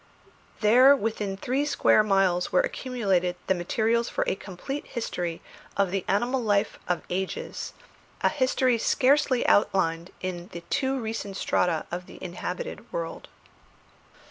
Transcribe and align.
There 0.61 0.95
within 0.95 1.37
three 1.37 1.63
square 1.63 2.01
miles 2.01 2.51
were 2.51 2.61
accumulated 2.61 3.35
the 3.45 3.53
materials 3.53 4.09
for 4.09 4.23
a 4.25 4.33
complete 4.33 4.87
history 4.87 5.43
of 5.77 5.91
the 5.91 6.03
animal 6.07 6.41
life 6.41 6.79
of 6.87 7.03
ages, 7.11 7.73
a 8.21 8.29
history 8.29 8.79
scarcely 8.79 9.45
outlined 9.45 10.09
in 10.19 10.47
the 10.53 10.61
too 10.71 10.99
recent 10.99 11.37
strata 11.37 11.85
of 11.91 12.07
the 12.07 12.17
inhabited 12.19 12.91
world. 12.91 13.27